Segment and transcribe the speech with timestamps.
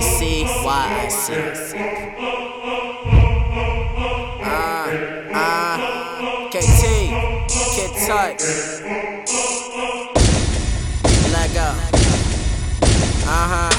[0.00, 1.28] UPC, YIC.
[4.42, 4.88] Uh,
[5.34, 5.76] uh,
[6.48, 6.82] KT,
[7.74, 8.42] Kid TuTT.
[11.32, 11.68] Let go.
[13.26, 13.69] Uh huh.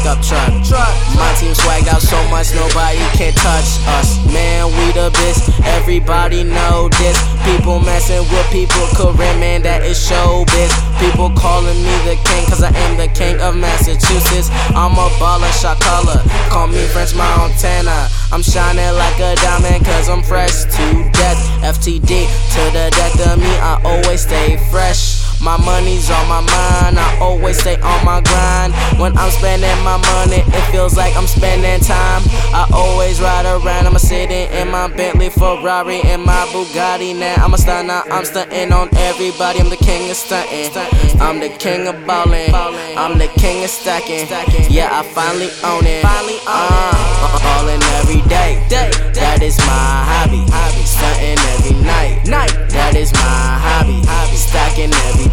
[0.00, 0.48] Pickup truck.
[1.16, 3.68] My team swagged out so much nobody can touch
[4.00, 4.16] us.
[4.32, 5.50] Man, we the best.
[5.64, 7.16] Everybody know this.
[7.44, 10.72] People messing with people, career man, that is showbiz.
[10.98, 14.48] People calling me the king, cause I am the king of Massachusetts.
[14.74, 16.22] I'm a baller, shot caller.
[16.48, 18.08] Call me French Montana.
[18.32, 21.40] I'm shining like a diamond, cause I'm fresh to death.
[21.60, 25.20] FTD to the death of me, I always stay fresh.
[25.40, 28.39] My money's on my mind, I always stay on my grind.
[29.00, 32.20] When I'm spending my money, it feels like I'm spending time.
[32.52, 37.18] I always ride around, I'm sitting in my Bentley, Ferrari, and my Bugatti.
[37.18, 39.60] Now I'm a stunner, I'm stunting on everybody.
[39.60, 40.70] I'm the king of stunting,
[41.18, 44.28] I'm the king of ballin', I'm the king of stacking.
[44.68, 46.04] Yeah, I finally own it.
[46.04, 50.44] Uh, ballin' every day, that is my hobby.
[50.84, 52.20] Stunting every night,
[52.68, 53.18] that is my
[53.64, 54.04] hobby.
[54.36, 55.29] Stacking every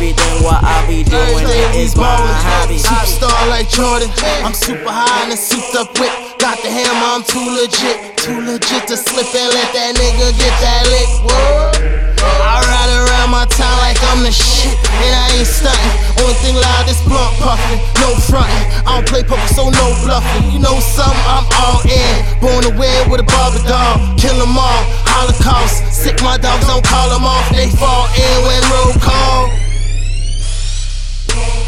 [0.00, 2.80] Everything what I be doing it is my hobby.
[2.80, 4.08] Superstar like Jordan.
[4.40, 6.08] I'm super high and souped up whip.
[6.40, 8.16] Got the hammer, I'm too legit.
[8.16, 11.10] Too legit to slip and let that nigga get that lick.
[11.20, 11.76] What?
[12.16, 14.72] I ride around my town like I'm the shit.
[15.04, 15.92] And I ain't stunting.
[16.16, 17.84] Only thing loud is blunt puffing.
[18.00, 18.72] No fronting.
[18.88, 20.48] I don't play poker, so no bluffing.
[20.48, 21.28] You know something?
[21.28, 22.40] I'm all in.
[22.40, 24.16] Born to win with a barber dog.
[24.16, 24.80] Kill them all.
[25.12, 25.92] Holocaust.
[25.92, 27.44] Sick my dogs, don't call them off.
[27.52, 29.29] They fall in when roll call.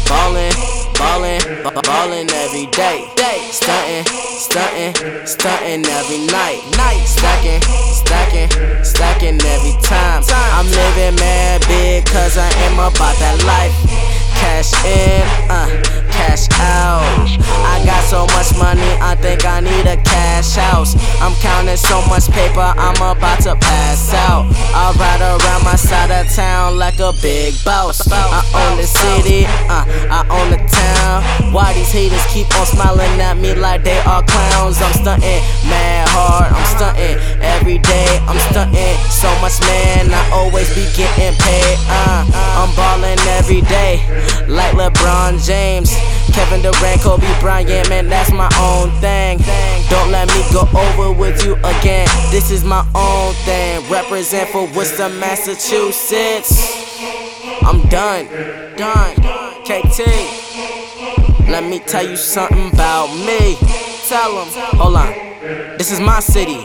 [0.07, 0.53] Ballin',
[0.93, 3.05] ballin', ba- ballin' every day.
[3.51, 4.05] Stuntin',
[4.37, 4.93] stuntin',
[5.27, 6.61] stuntin' every night.
[7.05, 7.61] Stacking,
[7.93, 8.49] stacking,
[8.83, 10.23] stacking every time.
[10.29, 13.73] I'm living mad big cause I am about that life.
[14.39, 15.69] Cash in, uh,
[16.11, 17.03] cash out.
[17.63, 20.95] I got so much money, I think I need a cash house.
[21.21, 24.51] I'm counting so much paper, I'm about to pass out.
[26.29, 28.07] Town like a big boss.
[28.11, 31.53] I own the city, uh, I own the town.
[31.53, 34.81] Why these haters keep on smiling at me like they are clowns?
[34.81, 38.19] I'm stunting mad hard, I'm stunting every day.
[38.25, 40.09] I'm stunting so much, man.
[40.11, 41.77] I always be getting paid.
[41.89, 42.25] Uh,
[42.57, 44.01] I'm balling every day,
[44.47, 45.91] like LeBron James.
[46.33, 49.39] Kevin Durant, Kobe Bryant, man, that's my own thing.
[49.89, 52.07] Don't let me go over with you again.
[52.31, 53.89] This is my own thing.
[53.89, 56.51] Represent for Worcester, Massachusetts.
[57.61, 58.27] I'm done,
[58.75, 59.15] done.
[59.63, 59.99] KT,
[61.47, 63.55] let me tell you something about me.
[64.07, 65.13] Tell them, hold on.
[65.77, 66.59] This is my city.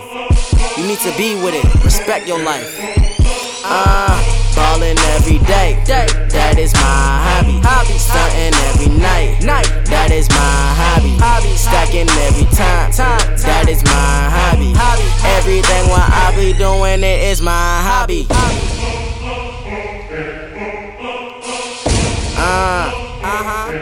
[0.77, 1.85] You need to be with it.
[1.85, 2.67] Respect your life.
[3.65, 5.83] Uh, ballin' every day.
[5.87, 7.61] That is my hobby.
[7.63, 9.28] Hobby, Stuntin' every night.
[16.69, 18.27] Doing it is my hobby.
[22.37, 22.93] Uh,
[23.25, 23.73] uh-huh.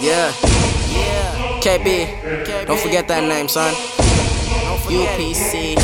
[0.00, 0.32] Yeah.
[0.98, 1.60] Yeah.
[1.64, 2.66] KB.
[2.66, 3.72] Don't forget that name, son.
[4.88, 5.76] UPCYC.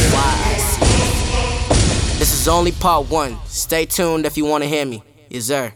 [2.19, 3.37] This is only part one.
[3.47, 5.03] Stay tuned if you want to hear me.
[5.31, 5.73] Yes, sir.